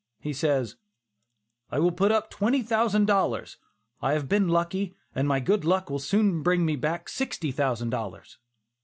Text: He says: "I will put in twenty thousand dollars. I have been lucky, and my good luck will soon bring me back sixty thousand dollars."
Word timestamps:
He 0.19 0.33
says: 0.33 0.77
"I 1.69 1.77
will 1.77 1.91
put 1.91 2.11
in 2.11 2.19
twenty 2.31 2.63
thousand 2.63 3.05
dollars. 3.05 3.57
I 4.01 4.13
have 4.13 4.27
been 4.27 4.47
lucky, 4.47 4.95
and 5.13 5.27
my 5.27 5.39
good 5.39 5.63
luck 5.63 5.91
will 5.91 5.99
soon 5.99 6.41
bring 6.41 6.65
me 6.65 6.75
back 6.75 7.07
sixty 7.07 7.51
thousand 7.51 7.91
dollars." 7.91 8.39